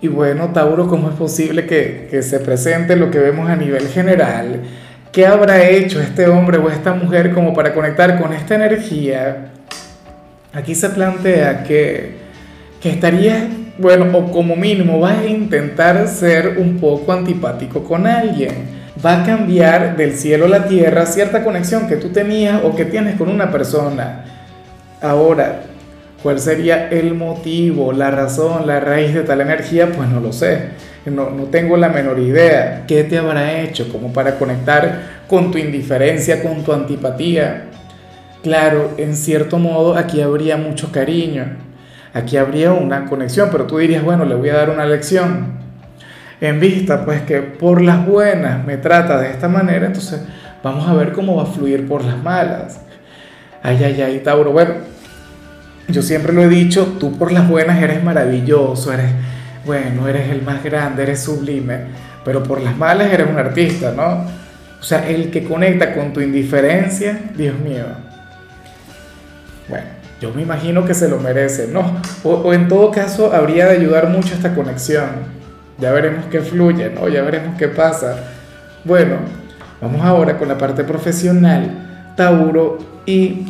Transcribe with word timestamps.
Y 0.00 0.08
bueno, 0.08 0.50
Tauro, 0.52 0.88
¿cómo 0.88 1.08
es 1.08 1.16
posible 1.16 1.66
que, 1.66 2.08
que, 2.10 2.22
se 2.22 2.38
presente 2.40 2.96
lo 2.96 3.10
que 3.10 3.18
vemos 3.18 3.48
a 3.48 3.56
nivel 3.56 3.88
general? 3.88 4.60
¿Qué 5.10 5.26
habrá 5.26 5.66
hecho 5.66 6.00
este 6.00 6.28
hombre 6.28 6.58
o 6.58 6.68
esta 6.68 6.92
mujer 6.92 7.32
como 7.32 7.54
para 7.54 7.72
conectar 7.72 8.20
con 8.20 8.34
esta 8.34 8.56
energía? 8.56 9.52
Aquí 10.52 10.74
se 10.74 10.90
plantea 10.90 11.64
que, 11.64 12.16
que 12.80 12.90
estaría, 12.90 13.48
bueno, 13.78 14.06
o 14.16 14.30
como 14.30 14.54
mínimo 14.54 15.00
vas 15.00 15.18
a 15.18 15.26
intentar 15.26 16.06
ser 16.08 16.58
un 16.58 16.78
poco 16.78 17.12
antipático 17.12 17.82
con 17.82 18.06
alguien. 18.06 18.76
Va 19.04 19.22
a 19.22 19.26
cambiar 19.26 19.96
del 19.96 20.12
cielo 20.12 20.44
a 20.44 20.48
la 20.48 20.66
tierra 20.66 21.06
cierta 21.06 21.42
conexión 21.42 21.88
que 21.88 21.96
tú 21.96 22.10
tenías 22.10 22.62
o 22.64 22.74
que 22.74 22.84
tienes 22.84 23.16
con 23.16 23.28
una 23.28 23.50
persona. 23.50 24.24
Ahora, 25.00 25.60
¿Cuál 26.22 26.38
sería 26.40 26.88
el 26.88 27.14
motivo, 27.14 27.92
la 27.92 28.10
razón, 28.10 28.66
la 28.66 28.80
raíz 28.80 29.14
de 29.14 29.22
tal 29.22 29.40
energía? 29.40 29.92
Pues 29.92 30.08
no 30.08 30.20
lo 30.20 30.32
sé. 30.32 30.70
No, 31.04 31.30
no, 31.30 31.44
tengo 31.44 31.76
la 31.76 31.88
menor 31.88 32.18
idea. 32.18 32.84
¿Qué 32.88 33.04
te 33.04 33.18
habrá 33.18 33.60
hecho 33.60 33.88
como 33.92 34.12
para 34.12 34.38
conectar 34.38 35.22
con 35.28 35.52
tu 35.52 35.58
indiferencia, 35.58 36.42
con 36.42 36.64
tu 36.64 36.72
antipatía? 36.72 37.66
Claro, 38.42 38.92
en 38.96 39.14
cierto 39.14 39.58
modo 39.58 39.96
aquí 39.96 40.20
habría 40.20 40.56
mucho 40.56 40.90
cariño. 40.90 41.56
Aquí 42.12 42.36
habría 42.36 42.72
una 42.72 43.04
conexión, 43.06 43.50
pero 43.52 43.66
tú 43.66 43.78
dirías, 43.78 44.02
bueno, 44.02 44.24
le 44.24 44.34
voy 44.34 44.48
a 44.48 44.54
dar 44.56 44.70
una 44.70 44.86
lección. 44.86 45.58
En 46.40 46.60
vista, 46.60 47.04
pues 47.04 47.22
que 47.22 47.40
por 47.40 47.82
las 47.82 48.04
buenas 48.06 48.64
me 48.64 48.76
trata 48.76 49.20
de 49.20 49.30
esta 49.30 49.48
manera, 49.48 49.86
entonces 49.86 50.20
vamos 50.62 50.88
a 50.88 50.94
ver 50.94 51.12
cómo 51.12 51.36
va 51.36 51.44
a 51.44 51.46
fluir 51.46 51.86
por 51.86 52.04
las 52.04 52.22
malas. 52.22 52.80
Ay, 53.62 53.82
ay, 53.84 54.00
ay, 54.00 54.20
Tauro. 54.20 54.52
Bueno, 54.52 54.74
yo 55.88 56.02
siempre 56.02 56.32
lo 56.32 56.42
he 56.42 56.48
dicho, 56.48 56.96
tú 56.98 57.16
por 57.16 57.32
las 57.32 57.48
buenas 57.48 57.82
eres 57.82 58.02
maravilloso, 58.02 58.92
eres, 58.92 59.10
bueno, 59.64 60.08
eres 60.08 60.30
el 60.30 60.42
más 60.42 60.62
grande, 60.62 61.04
eres 61.04 61.22
sublime, 61.22 61.84
pero 62.24 62.42
por 62.42 62.60
las 62.60 62.76
malas 62.76 63.12
eres 63.12 63.28
un 63.28 63.38
artista, 63.38 63.92
¿no? 63.92 64.24
O 64.80 64.82
sea, 64.82 65.08
el 65.08 65.30
que 65.30 65.44
conecta 65.44 65.94
con 65.94 66.12
tu 66.12 66.20
indiferencia, 66.20 67.18
Dios 67.36 67.58
mío. 67.58 67.84
Bueno, 69.68 69.86
yo 70.20 70.32
me 70.32 70.42
imagino 70.42 70.84
que 70.84 70.94
se 70.94 71.08
lo 71.08 71.18
merece, 71.18 71.68
¿no? 71.68 72.00
O, 72.24 72.52
en 72.52 72.68
todo 72.68 72.90
caso, 72.90 73.32
habría 73.32 73.66
de 73.66 73.76
ayudar 73.76 74.08
mucho 74.08 74.34
esta 74.34 74.54
conexión. 74.54 75.36
Ya 75.78 75.92
veremos 75.92 76.26
qué 76.26 76.40
fluye, 76.40 76.90
¿no? 76.90 77.08
Ya 77.08 77.22
veremos 77.22 77.56
qué 77.58 77.68
pasa. 77.68 78.16
Bueno, 78.84 79.16
vamos 79.80 80.04
ahora 80.04 80.38
con 80.38 80.48
la 80.48 80.56
parte 80.56 80.84
profesional, 80.84 82.12
Tauro, 82.16 82.78
y 83.04 83.46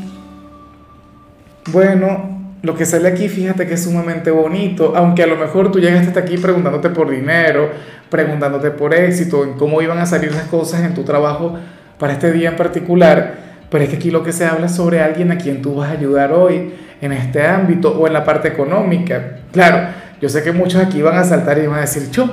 bueno, 1.69 2.37
lo 2.63 2.75
que 2.75 2.85
sale 2.85 3.09
aquí, 3.09 3.29
fíjate 3.29 3.67
que 3.67 3.75
es 3.75 3.85
sumamente 3.85 4.31
bonito, 4.31 4.95
aunque 4.97 5.23
a 5.23 5.27
lo 5.27 5.37
mejor 5.37 5.71
tú 5.71 5.79
llegaste 5.79 6.09
hasta 6.09 6.21
aquí 6.21 6.37
preguntándote 6.37 6.91
por 6.91 7.11
dinero, 7.11 7.71
preguntándote 8.11 8.71
por 8.71 8.95
éxito, 8.95 9.45
en 9.45 9.55
cómo 9.55 9.83
iban 9.83 9.99
a 9.99 10.07
salir 10.07 10.33
las 10.33 10.45
cosas 10.45 10.83
en 10.83 10.95
tu 10.95 11.03
trabajo 11.03 11.55
para 11.99 12.13
este 12.13 12.33
día 12.33 12.51
en 12.51 12.57
particular, 12.57 13.35
pero 13.71 13.85
es 13.85 13.91
que 13.91 13.97
aquí 13.97 14.11
lo 14.11 14.23
que 14.23 14.33
se 14.33 14.47
habla 14.47 14.67
es 14.67 14.73
sobre 14.73 15.01
alguien 15.01 15.31
a 15.33 15.39
quien 15.39 15.63
tú 15.63 15.77
vas 15.77 15.91
a 15.91 15.93
ayudar 15.93 16.33
hoy 16.33 16.73
en 17.01 17.13
este 17.13 17.47
ámbito 17.47 17.99
o 17.99 18.07
en 18.07 18.13
la 18.13 18.25
parte 18.25 18.49
económica. 18.49 19.39
Claro, 19.53 19.89
yo 20.21 20.29
sé 20.29 20.43
que 20.43 20.53
muchos 20.53 20.81
aquí 20.81 21.03
van 21.03 21.19
a 21.19 21.25
saltar 21.25 21.59
y 21.59 21.67
van 21.67 21.79
a 21.79 21.81
decir, 21.83 22.11
yo, 22.11 22.31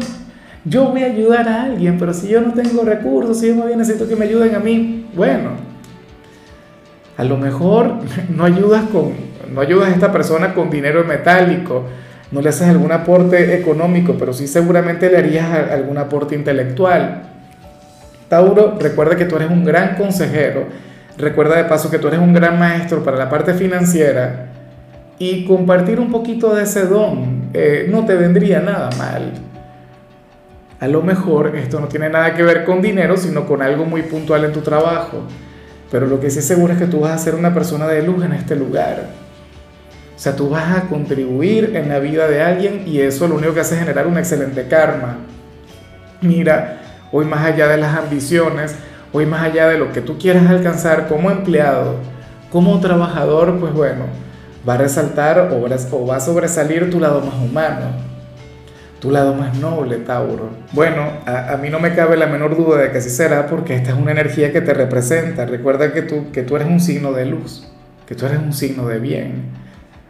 yo 0.65 0.85
voy 0.85 1.03
a 1.03 1.07
ayudar 1.07 1.47
a 1.47 1.63
alguien, 1.63 1.97
pero 1.97 2.13
si 2.13 2.27
yo 2.27 2.41
no 2.41 2.53
tengo 2.53 2.83
recursos, 2.83 3.39
si 3.39 3.47
yo 3.47 3.65
bien 3.65 3.77
necesito 3.77 4.07
que 4.07 4.15
me 4.15 4.25
ayuden 4.25 4.55
a 4.55 4.59
mí, 4.59 5.09
bueno, 5.15 5.72
a 7.17 7.23
lo 7.23 7.37
mejor 7.37 7.95
no 8.35 8.45
ayudas, 8.45 8.83
con, 8.91 9.13
no 9.53 9.61
ayudas 9.61 9.89
a 9.89 9.91
esta 9.91 10.11
persona 10.11 10.53
con 10.53 10.69
dinero 10.69 11.03
metálico, 11.03 11.85
no 12.31 12.41
le 12.41 12.49
haces 12.49 12.67
algún 12.67 12.91
aporte 12.91 13.55
económico, 13.55 14.15
pero 14.17 14.33
sí 14.33 14.47
seguramente 14.47 15.09
le 15.09 15.17
harías 15.17 15.69
algún 15.71 15.97
aporte 15.97 16.35
intelectual. 16.35 17.23
Tauro, 18.27 18.77
recuerda 18.79 19.15
que 19.15 19.25
tú 19.25 19.35
eres 19.35 19.51
un 19.51 19.63
gran 19.63 19.95
consejero, 19.95 20.65
recuerda 21.17 21.57
de 21.57 21.65
paso 21.65 21.91
que 21.91 21.99
tú 21.99 22.07
eres 22.07 22.19
un 22.19 22.33
gran 22.33 22.57
maestro 22.57 23.03
para 23.03 23.17
la 23.17 23.29
parte 23.29 23.53
financiera 23.53 24.47
y 25.19 25.45
compartir 25.45 25.99
un 25.99 26.11
poquito 26.11 26.55
de 26.55 26.63
ese 26.63 26.87
don 26.87 27.49
eh, 27.53 27.87
no 27.89 28.05
te 28.05 28.15
vendría 28.15 28.59
nada 28.59 28.89
mal. 28.97 29.31
A 30.79 30.87
lo 30.87 31.01
mejor 31.01 31.55
esto 31.55 31.79
no 31.79 31.87
tiene 31.87 32.09
nada 32.09 32.33
que 32.33 32.43
ver 32.43 32.65
con 32.65 32.81
dinero, 32.81 33.15
sino 33.15 33.45
con 33.45 33.61
algo 33.61 33.85
muy 33.85 34.01
puntual 34.01 34.43
en 34.43 34.51
tu 34.51 34.61
trabajo. 34.61 35.23
Pero 35.93 36.07
lo 36.07 36.19
que 36.19 36.31
sí 36.31 36.41
seguro 36.41 36.73
es 36.73 36.79
que 36.79 36.87
tú 36.87 37.01
vas 37.01 37.11
a 37.11 37.17
ser 37.19 37.35
una 37.35 37.53
persona 37.53 37.87
de 37.87 38.01
luz 38.01 38.25
en 38.25 38.33
este 38.33 38.55
lugar. 38.55 39.09
O 40.15 40.19
sea, 40.19 40.35
tú 40.35 40.49
vas 40.49 40.75
a 40.75 40.81
contribuir 40.87 41.75
en 41.75 41.87
la 41.87 41.99
vida 41.99 42.27
de 42.27 42.41
alguien 42.41 42.87
y 42.87 42.99
eso 42.99 43.27
lo 43.27 43.35
único 43.35 43.53
que 43.53 43.59
hace 43.59 43.75
es 43.75 43.81
generar 43.81 44.07
un 44.07 44.17
excelente 44.17 44.67
karma. 44.67 45.17
Mira, 46.19 46.81
hoy 47.11 47.25
más 47.25 47.45
allá 47.45 47.67
de 47.67 47.77
las 47.77 47.95
ambiciones, 47.95 48.73
hoy 49.11 49.27
más 49.27 49.43
allá 49.43 49.67
de 49.67 49.77
lo 49.77 49.93
que 49.93 50.01
tú 50.01 50.17
quieras 50.17 50.49
alcanzar 50.49 51.07
como 51.07 51.29
empleado, 51.29 51.97
como 52.51 52.79
trabajador, 52.79 53.59
pues 53.59 53.71
bueno, 53.71 54.05
va 54.67 54.73
a 54.73 54.77
resaltar 54.77 55.51
o 55.53 56.07
va 56.07 56.15
a 56.15 56.19
sobresalir 56.19 56.89
tu 56.89 56.99
lado 56.99 57.21
más 57.21 57.35
humano 57.35 58.12
tu 59.03 59.11
lado 59.11 59.33
más 59.35 59.57
noble, 59.57 59.97
Tauro. 59.97 60.51
Bueno, 60.71 61.05
a, 61.25 61.57
mí 61.57 61.69
no 61.69 61.77
me 61.81 61.93
cabe 61.93 62.15
la 62.15 62.25
menor 62.25 62.55
duda 62.55 62.77
de 62.77 62.89
que 62.89 62.99
así 62.99 63.09
será 63.09 63.47
porque 63.47 63.75
esta 63.75 63.89
es 63.89 63.97
una 63.97 64.11
energía 64.11 64.53
que 64.53 64.61
te 64.61 64.73
representa. 64.73 65.45
Recuerda 65.45 65.91
que 65.91 66.03
tú, 66.03 66.31
que 66.31 66.41
tú 66.43 66.55
eres 66.55 66.69
un 66.69 66.79
signo 66.79 67.11
de 67.11 67.25
luz, 67.25 67.67
que 68.07 68.15
tú 68.15 68.25
eres 68.27 68.39
un 68.39 68.53
signo 68.53 68.87
de 68.87 68.99
bien. 68.99 69.43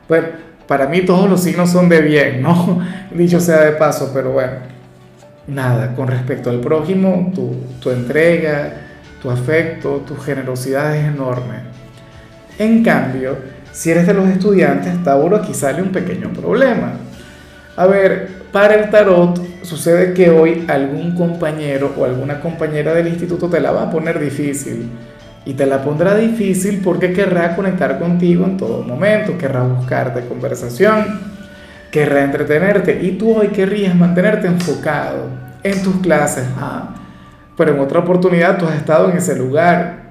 Bueno, 0.07 0.27
para 0.67 0.85
mí 0.85 1.01
todos 1.01 1.27
los 1.27 1.41
signos 1.41 1.71
son 1.71 1.89
de 1.89 2.01
bien, 2.01 2.43
¿no? 2.43 2.85
Dicho 3.11 3.39
sea 3.39 3.61
de 3.61 3.71
paso, 3.71 4.11
pero 4.13 4.31
bueno, 4.31 4.57
nada, 5.47 5.95
con 5.95 6.07
respecto 6.07 6.51
al 6.51 6.59
prójimo, 6.59 7.31
tu, 7.33 7.55
tu 7.81 7.89
entrega, 7.89 8.73
tu 9.23 9.31
afecto, 9.31 10.03
tu 10.05 10.15
generosidad 10.17 10.95
es 10.95 11.05
enorme. 11.05 11.63
En 12.59 12.83
cambio, 12.83 13.37
si 13.71 13.89
eres 13.89 14.05
de 14.05 14.13
los 14.13 14.29
estudiantes, 14.29 15.03
Tauro, 15.03 15.37
aquí 15.37 15.55
sale 15.55 15.81
un 15.81 15.89
pequeño 15.89 16.29
problema. 16.31 16.93
A 17.75 17.87
ver, 17.87 18.42
para 18.53 18.75
el 18.75 18.91
tarot 18.91 19.63
sucede 19.63 20.13
que 20.13 20.29
hoy 20.29 20.63
algún 20.67 21.15
compañero 21.15 21.91
o 21.97 22.05
alguna 22.05 22.39
compañera 22.39 22.93
del 22.93 23.07
instituto 23.07 23.49
te 23.49 23.59
la 23.59 23.71
va 23.71 23.83
a 23.83 23.89
poner 23.89 24.19
difícil. 24.19 24.89
Y 25.43 25.55
te 25.55 25.65
la 25.65 25.81
pondrá 25.81 26.15
difícil 26.15 26.79
porque 26.81 27.11
querrá 27.11 27.55
conectar 27.55 27.99
contigo 27.99 28.45
en 28.45 28.55
todo 28.55 28.83
momento, 28.83 29.37
querrá 29.39 29.63
buscarte 29.63 30.25
conversación, 30.27 31.19
querrá 31.91 32.23
entretenerte 32.23 32.99
y 33.01 33.13
tú 33.13 33.35
hoy 33.35 33.47
querrías 33.47 33.95
mantenerte 33.95 34.45
enfocado 34.45 35.29
en 35.63 35.81
tus 35.81 35.95
clases. 35.97 36.45
Ah, 36.57 36.95
pero 37.57 37.73
en 37.73 37.79
otra 37.79 38.01
oportunidad 38.01 38.59
tú 38.59 38.67
has 38.67 38.75
estado 38.75 39.09
en 39.09 39.17
ese 39.17 39.35
lugar. 39.35 40.03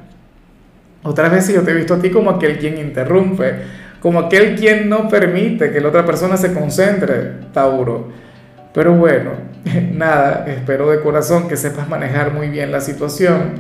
Otras 1.05 1.31
veces 1.31 1.55
yo 1.55 1.63
te 1.63 1.71
he 1.71 1.75
visto 1.75 1.95
a 1.95 2.01
ti 2.01 2.11
como 2.11 2.31
aquel 2.31 2.59
quien 2.59 2.77
interrumpe, 2.79 3.55
como 4.01 4.19
aquel 4.19 4.57
quien 4.57 4.89
no 4.89 5.09
permite 5.09 5.71
que 5.71 5.81
la 5.81 5.89
otra 5.89 6.05
persona 6.05 6.37
se 6.37 6.53
concentre, 6.53 7.35
Tauro. 7.53 8.32
Pero 8.73 8.95
bueno, 8.95 9.33
nada, 9.93 10.45
espero 10.49 10.91
de 10.91 11.01
corazón 11.01 11.49
que 11.49 11.57
sepas 11.57 11.89
manejar 11.89 12.33
muy 12.33 12.49
bien 12.49 12.73
la 12.73 12.81
situación, 12.81 13.55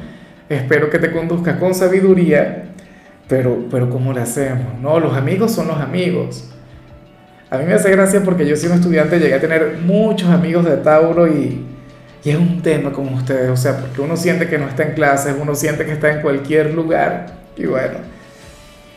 espero 0.48 0.90
que 0.90 0.98
te 0.98 1.12
conduzcas 1.12 1.58
con 1.58 1.75
sabiduría, 1.75 2.64
pero, 3.28 3.66
pero 3.70 3.90
¿cómo 3.90 4.12
lo 4.12 4.20
hacemos? 4.20 4.78
No, 4.81 4.98
los 5.00 5.14
amigos 5.14 5.52
son 5.52 5.69
los 5.69 5.78
amigos. 5.78 6.48
A 7.50 7.58
mí 7.58 7.64
me 7.66 7.75
hace 7.75 7.90
gracia 7.90 8.22
porque 8.22 8.46
yo 8.46 8.56
siendo 8.56 8.76
estudiante 8.76 9.19
llegué 9.19 9.34
a 9.34 9.40
tener 9.40 9.78
muchos 9.84 10.31
amigos 10.31 10.64
de 10.64 10.78
Tauro 10.78 11.28
y, 11.28 11.66
y 12.25 12.31
es 12.31 12.37
un 12.37 12.62
tema 12.62 12.92
como 12.92 13.14
ustedes, 13.14 13.50
o 13.50 13.56
sea, 13.56 13.76
porque 13.78 14.00
uno 14.00 14.16
siente 14.16 14.48
que 14.48 14.56
no 14.56 14.66
está 14.66 14.84
en 14.84 14.94
clases, 14.94 15.34
uno 15.38 15.54
siente 15.54 15.84
que 15.84 15.92
está 15.92 16.10
en 16.12 16.22
cualquier 16.22 16.72
lugar 16.72 17.26
y 17.56 17.66
bueno, 17.66 17.98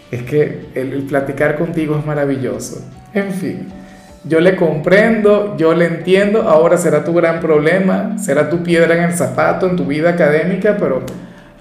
es 0.10 0.24
que 0.24 0.68
el, 0.74 0.94
el 0.94 1.04
platicar 1.04 1.58
contigo 1.58 1.98
es 2.00 2.06
maravilloso. 2.06 2.82
En 3.14 3.32
fin. 3.34 3.85
Yo 4.28 4.40
le 4.40 4.56
comprendo, 4.56 5.56
yo 5.58 5.74
le 5.74 5.86
entiendo, 5.86 6.44
ahora 6.44 6.78
será 6.78 7.04
tu 7.04 7.14
gran 7.14 7.40
problema, 7.40 8.18
será 8.18 8.50
tu 8.50 8.64
piedra 8.64 8.96
en 8.96 9.04
el 9.04 9.14
zapato 9.14 9.70
en 9.70 9.76
tu 9.76 9.86
vida 9.86 10.10
académica, 10.10 10.78
pero 10.80 11.04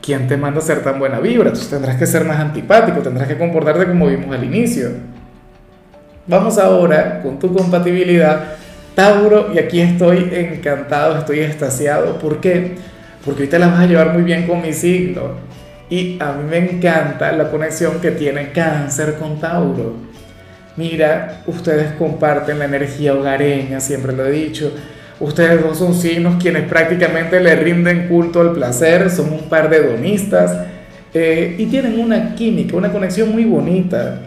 ¿quién 0.01 0.27
te 0.27 0.37
manda 0.37 0.61
a 0.61 0.63
ser 0.63 0.83
tan 0.83 0.99
buena 0.99 1.21
vibra? 1.21 1.53
Tendrás 1.53 1.97
que 1.97 2.07
ser 2.07 2.25
más 2.25 2.41
antipático, 2.41 3.01
tendrás 3.01 3.29
que 3.29 3.37
comportarte 3.37 3.87
como 3.87 4.07
vimos 4.07 4.35
al 4.35 4.45
inicio. 4.45 4.89
Vamos 6.27 6.57
ahora 6.59 7.21
con 7.23 7.39
tu 7.39 7.55
compatibilidad, 7.55 8.55
Tauro, 8.95 9.53
y 9.53 9.59
aquí 9.59 9.81
estoy 9.81 10.31
encantado, 10.33 11.19
estoy 11.19 11.41
extasiado. 11.41 12.19
¿Por 12.19 12.41
qué? 12.41 12.77
porque 13.25 13.43
hoy 13.43 13.49
te 13.49 13.59
la 13.59 13.69
vas 13.69 13.81
a 13.81 13.87
llevar 13.87 14.13
muy 14.13 14.23
bien 14.23 14.47
con 14.47 14.61
mi 14.61 14.73
signo. 14.73 15.55
Y 15.89 16.19
a 16.21 16.33
mí 16.33 16.45
me 16.49 16.59
encanta 16.59 17.33
la 17.33 17.51
conexión 17.51 18.01
que 18.01 18.11
tiene 18.11 18.53
cáncer 18.53 19.15
con 19.15 19.39
Tauro. 19.39 19.95
Mira, 20.77 21.43
ustedes 21.47 21.93
comparten 21.93 22.59
la 22.59 22.65
energía 22.65 23.15
hogareña, 23.15 23.81
siempre 23.81 24.13
lo 24.13 24.27
he 24.27 24.33
dicho. 24.33 24.73
Ustedes 25.21 25.63
dos 25.63 25.79
son 25.79 25.95
signos 25.95 26.43
quienes 26.43 26.65
prácticamente 26.65 27.39
le 27.41 27.55
rinden 27.55 28.09
culto 28.09 28.41
al 28.41 28.53
placer, 28.53 29.09
son 29.11 29.33
un 29.33 29.49
par 29.49 29.71
de 29.71 29.83
donistas 29.83 30.67
eh, 31.15 31.55
y 31.57 31.67
tienen 31.67 32.01
una 32.01 32.35
química, 32.35 32.77
una 32.77 32.91
conexión 32.91 33.31
muy 33.31 33.45
bonita. 33.45 34.19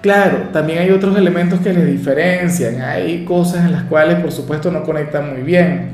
Claro, 0.00 0.48
también 0.52 0.78
hay 0.78 0.90
otros 0.90 1.16
elementos 1.16 1.60
que 1.60 1.72
les 1.72 1.86
diferencian, 1.86 2.80
hay 2.80 3.24
cosas 3.24 3.66
en 3.66 3.72
las 3.72 3.84
cuales 3.84 4.18
por 4.20 4.32
supuesto 4.32 4.70
no 4.70 4.82
conectan 4.82 5.32
muy 5.32 5.42
bien, 5.42 5.92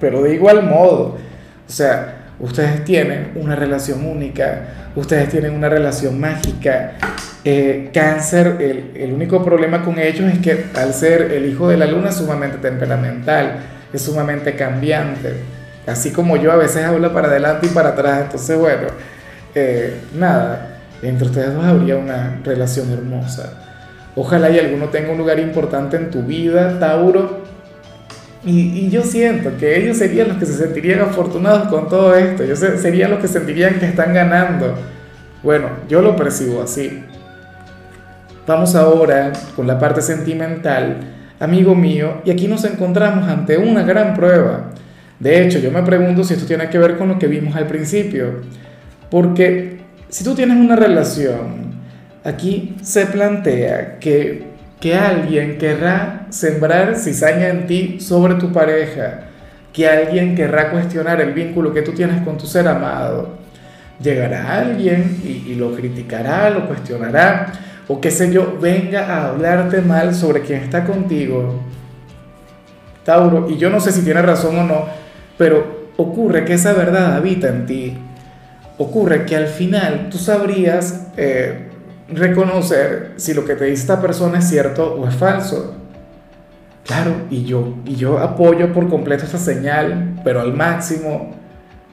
pero 0.00 0.22
de 0.22 0.34
igual 0.34 0.64
modo, 0.64 1.16
o 1.68 1.72
sea, 1.72 2.32
ustedes 2.40 2.84
tienen 2.84 3.32
una 3.36 3.54
relación 3.54 4.04
única, 4.04 4.90
ustedes 4.96 5.28
tienen 5.28 5.52
una 5.54 5.68
relación 5.68 6.18
mágica. 6.18 6.94
Eh, 7.44 7.90
cáncer, 7.92 8.92
el, 8.94 9.12
único 9.12 9.44
problema 9.44 9.84
con 9.84 9.98
ellos 9.98 10.32
es 10.32 10.38
que 10.38 10.66
al 10.76 10.94
ser 10.94 11.32
el 11.32 11.46
hijo 11.46 11.68
de 11.68 11.76
la 11.76 11.86
luna 11.86 12.10
es 12.10 12.16
sumamente 12.16 12.58
temperamental, 12.58 13.56
es 13.92 14.00
sumamente 14.02 14.54
cambiante, 14.54 15.34
así 15.86 16.12
como 16.12 16.36
yo 16.36 16.52
a 16.52 16.56
veces 16.56 16.84
hablo 16.84 17.12
para 17.12 17.26
adelante 17.26 17.66
y 17.66 17.70
para 17.70 17.90
atrás, 17.90 18.22
entonces 18.26 18.56
bueno, 18.56 18.86
eh, 19.56 20.02
nada, 20.14 20.78
entre 21.02 21.26
ustedes 21.26 21.52
dos 21.52 21.64
habría 21.64 21.96
una 21.96 22.38
relación 22.44 22.92
hermosa. 22.92 23.54
Ojalá 24.14 24.50
y 24.50 24.60
alguno 24.60 24.88
tenga 24.88 25.10
un 25.10 25.18
lugar 25.18 25.40
importante 25.40 25.96
en 25.96 26.10
tu 26.10 26.22
vida, 26.22 26.78
Tauro. 26.78 27.42
Y, 28.44 28.90
yo 28.90 29.02
siento 29.02 29.56
que 29.56 29.80
ellos 29.80 29.96
serían 29.96 30.28
los 30.28 30.36
que 30.36 30.46
se 30.46 30.54
sentirían 30.54 31.00
afortunados 31.00 31.68
con 31.68 31.88
todo 31.88 32.14
esto. 32.14 32.42
Ellos 32.42 32.58
serían 32.58 33.10
los 33.10 33.20
que 33.20 33.28
sentirían 33.28 33.78
que 33.78 33.86
están 33.86 34.12
ganando. 34.12 34.74
Bueno, 35.42 35.68
yo 35.88 36.02
lo 36.02 36.14
percibo 36.16 36.62
así. 36.62 37.04
Vamos 38.44 38.74
ahora 38.74 39.32
con 39.54 39.68
la 39.68 39.78
parte 39.78 40.02
sentimental, 40.02 40.96
amigo 41.38 41.76
mío, 41.76 42.22
y 42.24 42.32
aquí 42.32 42.48
nos 42.48 42.64
encontramos 42.64 43.28
ante 43.28 43.56
una 43.56 43.84
gran 43.84 44.14
prueba. 44.14 44.70
De 45.20 45.40
hecho, 45.40 45.60
yo 45.60 45.70
me 45.70 45.84
pregunto 45.84 46.24
si 46.24 46.34
esto 46.34 46.46
tiene 46.46 46.68
que 46.68 46.76
ver 46.78 46.98
con 46.98 47.08
lo 47.08 47.20
que 47.20 47.28
vimos 47.28 47.54
al 47.54 47.68
principio. 47.68 48.40
Porque 49.12 49.78
si 50.08 50.24
tú 50.24 50.34
tienes 50.34 50.56
una 50.56 50.74
relación, 50.74 51.74
aquí 52.24 52.74
se 52.82 53.06
plantea 53.06 54.00
que, 54.00 54.48
que 54.80 54.96
alguien 54.96 55.56
querrá 55.58 56.26
sembrar 56.30 56.96
cizaña 56.96 57.48
en 57.48 57.68
ti 57.68 58.00
sobre 58.00 58.34
tu 58.34 58.50
pareja, 58.50 59.20
que 59.72 59.86
alguien 59.86 60.34
querrá 60.34 60.72
cuestionar 60.72 61.20
el 61.20 61.32
vínculo 61.32 61.72
que 61.72 61.82
tú 61.82 61.92
tienes 61.92 62.22
con 62.22 62.38
tu 62.38 62.46
ser 62.46 62.66
amado. 62.66 63.38
Llegará 64.02 64.58
alguien 64.58 65.20
y, 65.24 65.52
y 65.52 65.54
lo 65.54 65.72
criticará, 65.76 66.50
lo 66.50 66.66
cuestionará, 66.66 67.52
o 67.92 68.00
qué 68.00 68.10
sé 68.10 68.32
yo, 68.32 68.58
venga 68.58 69.06
a 69.06 69.28
hablarte 69.28 69.82
mal 69.82 70.14
sobre 70.14 70.40
quien 70.40 70.62
está 70.62 70.84
contigo. 70.84 71.60
Tauro, 73.04 73.50
y 73.50 73.58
yo 73.58 73.68
no 73.68 73.80
sé 73.80 73.92
si 73.92 74.02
tiene 74.02 74.22
razón 74.22 74.58
o 74.58 74.64
no, 74.64 74.86
pero 75.36 75.90
ocurre 75.98 76.44
que 76.44 76.54
esa 76.54 76.72
verdad 76.72 77.16
habita 77.16 77.48
en 77.48 77.66
ti 77.66 77.98
ocurre 78.78 79.26
que 79.26 79.36
al 79.36 79.46
final 79.46 80.08
tú 80.10 80.18
sabrías 80.18 81.08
eh, 81.16 81.68
reconocer 82.08 83.12
si 83.16 83.34
lo 83.34 83.44
que 83.44 83.54
te 83.54 83.66
dice 83.66 83.82
esta 83.82 84.00
persona 84.00 84.38
es 84.38 84.48
cierto 84.48 84.94
o 84.94 85.06
es 85.06 85.14
falso. 85.14 85.76
Claro, 86.84 87.12
y 87.30 87.44
yo, 87.44 87.76
y 87.84 87.94
yo 87.94 88.18
apoyo 88.18 88.72
por 88.72 88.88
completo 88.88 89.24
esta 89.24 89.38
señal, 89.38 90.20
pero 90.24 90.40
al 90.40 90.52
máximo, 90.52 91.30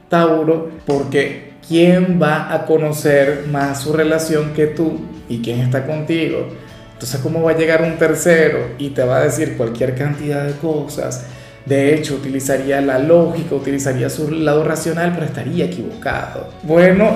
Tauro, 0.07 0.69
porque 0.85 1.48
¿quién 1.69 2.19
va 2.19 2.51
a 2.51 2.65
conocer 2.65 3.45
más 3.51 3.83
su 3.83 3.93
relación 3.93 4.53
que 4.53 4.65
tú 4.65 4.99
y 5.29 5.39
quién 5.39 5.59
está 5.59 5.85
contigo? 5.85 6.47
Entonces, 6.93 7.21
¿cómo 7.21 7.43
va 7.43 7.51
a 7.51 7.57
llegar 7.57 7.83
un 7.83 7.97
tercero 7.97 8.71
y 8.79 8.89
te 8.89 9.03
va 9.03 9.17
a 9.17 9.23
decir 9.23 9.55
cualquier 9.55 9.95
cantidad 9.95 10.43
de 10.43 10.53
cosas? 10.53 11.27
De 11.65 11.93
hecho, 11.93 12.15
utilizaría 12.15 12.81
la 12.81 12.97
lógica, 12.97 13.53
utilizaría 13.53 14.09
su 14.09 14.31
lado 14.31 14.63
racional, 14.63 15.11
pero 15.13 15.27
estaría 15.27 15.65
equivocado. 15.65 16.49
Bueno, 16.63 17.15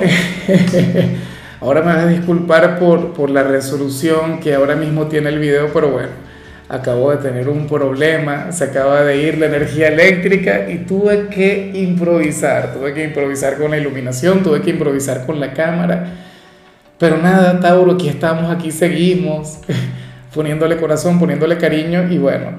ahora 1.59 1.81
me 1.81 1.87
vas 1.87 2.03
a 2.03 2.07
disculpar 2.07 2.77
por, 2.77 3.13
por 3.13 3.31
la 3.31 3.41
resolución 3.41 4.39
que 4.39 4.53
ahora 4.53 4.75
mismo 4.75 5.07
tiene 5.07 5.29
el 5.29 5.39
video, 5.39 5.73
pero 5.73 5.89
bueno, 5.89 6.09
acabo 6.73 7.11
de 7.11 7.17
tener 7.17 7.47
un 7.49 7.67
problema, 7.67 8.51
se 8.51 8.63
acaba 8.63 9.03
de 9.03 9.21
ir 9.21 9.37
la 9.37 9.45
energía 9.45 9.89
eléctrica 9.89 10.67
y 10.67 10.79
tuve 10.79 11.27
que 11.27 11.71
improvisar, 11.75 12.73
tuve 12.73 12.95
que 12.95 13.03
improvisar 13.03 13.59
con 13.59 13.69
la 13.69 13.77
iluminación, 13.77 14.41
tuve 14.41 14.59
que 14.61 14.71
improvisar 14.71 15.23
con 15.27 15.39
la 15.39 15.53
cámara. 15.53 16.05
Pero 16.97 17.17
nada, 17.17 17.59
Tauro, 17.59 17.91
aquí 17.91 18.07
estamos, 18.07 18.51
aquí 18.51 18.71
seguimos, 18.71 19.59
poniéndole 20.33 20.77
corazón, 20.77 21.19
poniéndole 21.19 21.57
cariño 21.57 22.11
y 22.11 22.17
bueno. 22.17 22.51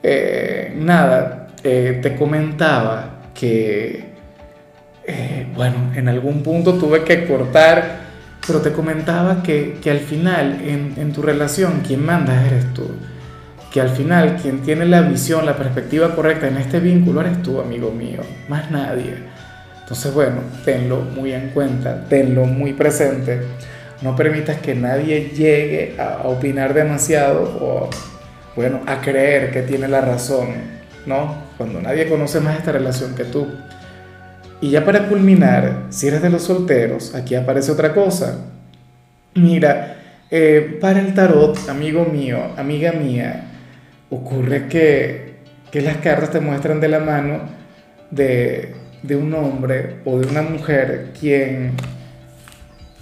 Eh, 0.00 0.72
nada, 0.76 1.48
eh, 1.64 1.98
te 2.00 2.14
comentaba 2.14 3.22
que, 3.34 4.04
eh, 5.08 5.46
bueno, 5.56 5.92
en 5.96 6.08
algún 6.08 6.44
punto 6.44 6.74
tuve 6.74 7.02
que 7.02 7.26
cortar, 7.26 7.98
pero 8.46 8.60
te 8.60 8.70
comentaba 8.70 9.42
que, 9.42 9.78
que 9.82 9.90
al 9.90 9.98
final 9.98 10.60
en, 10.64 10.94
en, 10.96 11.12
tu 11.12 11.20
relación 11.20 11.82
quien 11.84 12.06
manda 12.06 12.46
eres 12.46 12.72
tú. 12.74 12.88
Que 13.70 13.80
al 13.80 13.90
final 13.90 14.36
quien 14.42 14.62
tiene 14.62 14.84
la 14.86 15.02
visión, 15.02 15.46
la 15.46 15.56
perspectiva 15.56 16.14
correcta 16.14 16.48
en 16.48 16.56
este 16.56 16.80
vínculo 16.80 17.20
eres 17.20 17.42
tú, 17.42 17.60
amigo 17.60 17.92
mío, 17.92 18.20
más 18.48 18.70
nadie. 18.70 19.14
Entonces, 19.80 20.12
bueno, 20.12 20.38
tenlo 20.64 21.00
muy 21.00 21.32
en 21.32 21.50
cuenta, 21.50 22.04
tenlo 22.08 22.44
muy 22.44 22.72
presente. 22.72 23.40
No 24.02 24.16
permitas 24.16 24.58
que 24.58 24.74
nadie 24.74 25.30
llegue 25.30 25.96
a 26.00 26.28
opinar 26.28 26.74
demasiado 26.74 27.42
o 27.60 27.90
bueno, 28.56 28.80
a 28.86 29.00
creer 29.00 29.50
que 29.52 29.62
tiene 29.62 29.88
la 29.88 30.00
razón, 30.00 30.48
¿no? 31.06 31.42
Cuando 31.56 31.80
nadie 31.80 32.08
conoce 32.08 32.40
más 32.40 32.58
esta 32.58 32.72
relación 32.72 33.14
que 33.14 33.24
tú. 33.24 33.46
Y 34.60 34.70
ya 34.70 34.84
para 34.84 35.08
culminar, 35.08 35.86
si 35.90 36.08
eres 36.08 36.22
de 36.22 36.30
los 36.30 36.42
solteros, 36.42 37.14
aquí 37.14 37.34
aparece 37.34 37.72
otra 37.72 37.94
cosa. 37.94 38.44
Mira, 39.34 39.96
eh, 40.30 40.78
para 40.80 41.00
el 41.00 41.14
tarot, 41.14 41.56
amigo 41.68 42.04
mío, 42.04 42.38
amiga 42.56 42.92
mía, 42.92 43.59
ocurre 44.10 44.68
que, 44.68 45.34
que 45.70 45.80
las 45.80 45.98
cartas 45.98 46.30
te 46.30 46.40
muestran 46.40 46.80
de 46.80 46.88
la 46.88 47.00
mano 47.00 47.40
de, 48.10 48.74
de 49.02 49.16
un 49.16 49.32
hombre 49.34 49.96
o 50.04 50.18
de 50.18 50.26
una 50.26 50.42
mujer 50.42 51.12
quien, 51.18 51.72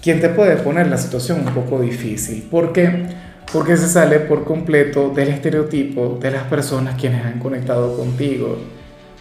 quien 0.02 0.20
te 0.20 0.28
puede 0.28 0.56
poner 0.56 0.86
la 0.88 0.98
situación 0.98 1.46
un 1.46 1.54
poco 1.54 1.80
difícil. 1.80 2.46
¿Por 2.50 2.72
qué? 2.72 3.06
porque 3.52 3.76
se 3.76 3.88
sale 3.88 4.20
por 4.20 4.44
completo 4.44 5.10
del 5.10 5.28
estereotipo 5.28 6.18
de 6.20 6.30
las 6.30 6.44
personas 6.44 7.00
quienes 7.00 7.24
han 7.24 7.38
conectado 7.38 7.96
contigo. 7.96 8.58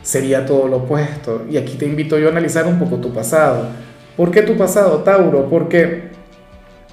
Sería 0.01 0.45
todo 0.45 0.67
lo 0.67 0.77
opuesto. 0.77 1.45
Y 1.49 1.57
aquí 1.57 1.75
te 1.77 1.85
invito 1.85 2.17
yo 2.17 2.27
a 2.27 2.31
analizar 2.31 2.65
un 2.67 2.79
poco 2.79 2.97
tu 2.97 3.13
pasado. 3.13 3.69
¿Por 4.15 4.31
qué 4.31 4.41
tu 4.41 4.57
pasado, 4.57 4.97
Tauro? 4.99 5.49
Porque 5.49 6.09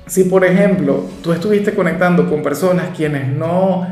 si, 0.07 0.25
por 0.25 0.45
ejemplo, 0.45 1.05
tú 1.23 1.33
estuviste 1.33 1.75
conectando 1.75 2.29
con 2.29 2.43
personas 2.43 2.91
quienes 2.97 3.29
no 3.29 3.87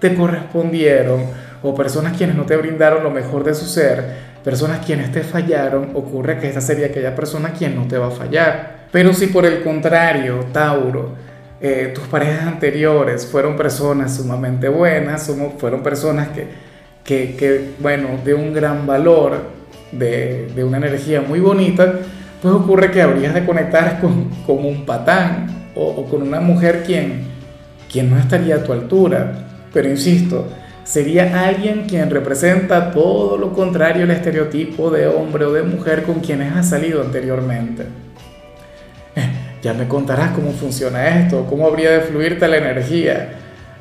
te 0.00 0.14
correspondieron 0.14 1.24
o 1.62 1.74
personas 1.74 2.16
quienes 2.16 2.36
no 2.36 2.44
te 2.44 2.56
brindaron 2.56 3.02
lo 3.02 3.10
mejor 3.10 3.44
de 3.44 3.54
su 3.54 3.66
ser, 3.66 4.28
personas 4.44 4.84
quienes 4.84 5.10
te 5.12 5.22
fallaron, 5.22 5.90
ocurre 5.94 6.38
que 6.38 6.48
esta 6.48 6.60
sería 6.60 6.86
aquella 6.86 7.14
persona 7.14 7.50
quien 7.50 7.74
no 7.74 7.86
te 7.86 7.98
va 7.98 8.08
a 8.08 8.10
fallar. 8.10 8.86
Pero 8.90 9.12
si 9.12 9.26
por 9.26 9.44
el 9.44 9.62
contrario, 9.62 10.46
Tauro, 10.52 11.14
eh, 11.60 11.92
tus 11.94 12.04
parejas 12.04 12.46
anteriores 12.46 13.26
fueron 13.26 13.56
personas 13.56 14.16
sumamente 14.16 14.68
buenas, 14.68 15.30
fueron 15.58 15.82
personas 15.82 16.28
que, 16.28 16.46
que, 17.04 17.34
que, 17.36 17.70
bueno, 17.80 18.10
de 18.24 18.34
un 18.34 18.52
gran 18.54 18.86
valor, 18.86 19.58
de, 19.90 20.52
de, 20.54 20.64
una 20.64 20.76
energía 20.76 21.20
muy 21.20 21.40
bonita, 21.40 21.94
pues 22.40 22.54
ocurre 22.54 22.90
que 22.90 23.02
habrías 23.02 23.34
de 23.34 23.44
conectar 23.44 24.00
con, 24.00 24.28
con 24.46 24.64
un 24.64 24.86
patán 24.86 25.70
o, 25.74 25.84
o, 25.84 26.04
con 26.08 26.22
una 26.22 26.40
mujer 26.40 26.84
quien, 26.86 27.22
quien 27.90 28.10
no 28.10 28.18
estaría 28.18 28.56
a 28.56 28.62
tu 28.62 28.72
altura. 28.72 29.47
Pero 29.72 29.88
insisto, 29.88 30.48
sería 30.84 31.46
alguien 31.46 31.84
quien 31.86 32.10
representa 32.10 32.90
todo 32.90 33.36
lo 33.36 33.52
contrario 33.52 34.04
al 34.04 34.10
estereotipo 34.10 34.90
de 34.90 35.06
hombre 35.06 35.44
o 35.44 35.52
de 35.52 35.62
mujer 35.62 36.04
con 36.04 36.20
quienes 36.20 36.54
has 36.54 36.70
salido 36.70 37.02
anteriormente. 37.02 37.86
Ya 39.62 39.74
me 39.74 39.88
contarás 39.88 40.30
cómo 40.30 40.52
funciona 40.52 41.18
esto, 41.20 41.44
cómo 41.48 41.66
habría 41.66 41.90
de 41.90 42.00
fluirte 42.00 42.46
la 42.46 42.58
energía. 42.58 43.30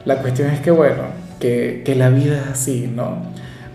La 0.06 0.18
cuestión 0.18 0.50
es 0.50 0.60
que, 0.60 0.72
bueno, 0.72 1.04
que, 1.40 1.84
que 1.86 1.96
la 1.96 2.10
vida 2.10 2.38
es 2.38 2.48
así, 2.48 2.92
¿no? 2.94 3.22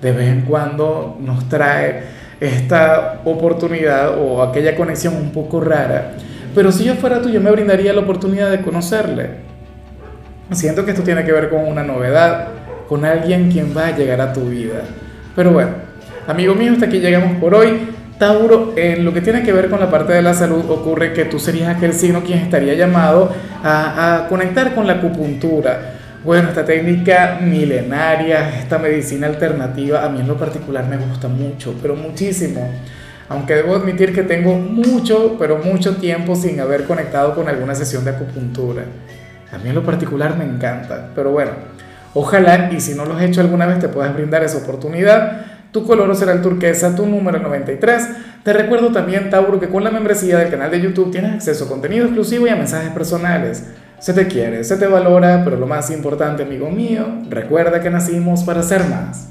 De 0.00 0.10
vez 0.10 0.28
en 0.28 0.40
cuando 0.42 1.16
nos 1.20 1.48
trae 1.48 2.02
esta 2.40 3.20
oportunidad 3.24 4.18
o 4.18 4.42
aquella 4.42 4.74
conexión 4.74 5.14
un 5.14 5.30
poco 5.30 5.60
rara. 5.60 6.14
Pero 6.56 6.72
si 6.72 6.84
yo 6.84 6.96
fuera 6.96 7.22
tú, 7.22 7.30
yo 7.30 7.40
me 7.40 7.52
brindaría 7.52 7.92
la 7.92 8.00
oportunidad 8.00 8.50
de 8.50 8.62
conocerle. 8.62 9.51
Siento 10.52 10.84
que 10.84 10.92
esto 10.92 11.02
tiene 11.02 11.24
que 11.24 11.32
ver 11.32 11.50
con 11.50 11.66
una 11.66 11.82
novedad, 11.82 12.48
con 12.88 13.04
alguien 13.04 13.50
quien 13.50 13.76
va 13.76 13.88
a 13.88 13.96
llegar 13.96 14.20
a 14.20 14.32
tu 14.32 14.48
vida. 14.48 14.82
Pero 15.34 15.52
bueno, 15.52 15.70
Amigo 16.26 16.54
mío, 16.54 16.72
hasta 16.72 16.86
aquí 16.86 17.00
llegamos 17.00 17.38
por 17.38 17.52
hoy. 17.52 17.88
Tauro, 18.16 18.74
en 18.76 19.04
lo 19.04 19.12
que 19.12 19.20
tiene 19.20 19.42
que 19.42 19.52
ver 19.52 19.68
con 19.68 19.80
la 19.80 19.90
parte 19.90 20.12
de 20.12 20.22
la 20.22 20.34
salud, 20.34 20.70
ocurre 20.70 21.12
que 21.12 21.24
tú 21.24 21.40
serías 21.40 21.76
aquel 21.76 21.92
signo 21.94 22.22
quien 22.22 22.38
estaría 22.38 22.74
llamado 22.74 23.32
a, 23.64 24.24
a 24.24 24.28
conectar 24.28 24.72
con 24.72 24.86
la 24.86 24.94
acupuntura. 24.94 25.94
Bueno, 26.24 26.50
esta 26.50 26.64
técnica 26.64 27.40
milenaria, 27.42 28.56
esta 28.60 28.78
medicina 28.78 29.26
alternativa, 29.26 30.04
a 30.04 30.08
mí 30.08 30.20
en 30.20 30.28
lo 30.28 30.36
particular 30.36 30.86
me 30.86 30.96
gusta 30.96 31.26
mucho, 31.26 31.74
pero 31.82 31.96
muchísimo. 31.96 32.70
Aunque 33.28 33.56
debo 33.56 33.74
admitir 33.74 34.14
que 34.14 34.22
tengo 34.22 34.54
mucho, 34.54 35.34
pero 35.40 35.58
mucho 35.58 35.96
tiempo 35.96 36.36
sin 36.36 36.60
haber 36.60 36.84
conectado 36.84 37.34
con 37.34 37.48
alguna 37.48 37.74
sesión 37.74 38.04
de 38.04 38.12
acupuntura. 38.12 38.84
A 39.52 39.58
mí 39.58 39.68
en 39.68 39.74
lo 39.74 39.84
particular 39.84 40.36
me 40.36 40.44
encanta, 40.44 41.10
pero 41.14 41.30
bueno, 41.30 41.52
ojalá 42.14 42.70
y 42.72 42.80
si 42.80 42.94
no 42.94 43.04
lo 43.04 43.14
has 43.14 43.22
hecho 43.22 43.40
alguna 43.40 43.66
vez 43.66 43.78
te 43.78 43.88
puedas 43.88 44.14
brindar 44.14 44.42
esa 44.42 44.58
oportunidad. 44.58 45.46
Tu 45.72 45.86
color 45.86 46.14
será 46.16 46.32
el 46.32 46.42
turquesa, 46.42 46.94
tu 46.94 47.06
número 47.06 47.38
93. 47.38 48.08
Te 48.42 48.52
recuerdo 48.52 48.92
también, 48.92 49.30
Tauro, 49.30 49.58
que 49.58 49.68
con 49.68 49.84
la 49.84 49.90
membresía 49.90 50.38
del 50.38 50.50
canal 50.50 50.70
de 50.70 50.80
YouTube 50.80 51.10
tienes 51.10 51.32
acceso 51.32 51.64
a 51.64 51.68
contenido 51.68 52.04
exclusivo 52.04 52.46
y 52.46 52.50
a 52.50 52.56
mensajes 52.56 52.90
personales. 52.90 53.64
Se 53.98 54.12
te 54.12 54.26
quiere, 54.26 54.64
se 54.64 54.76
te 54.76 54.86
valora, 54.86 55.42
pero 55.44 55.56
lo 55.56 55.66
más 55.66 55.90
importante, 55.90 56.42
amigo 56.42 56.70
mío, 56.70 57.06
recuerda 57.30 57.80
que 57.80 57.88
nacimos 57.88 58.42
para 58.42 58.62
ser 58.62 58.84
más. 58.84 59.28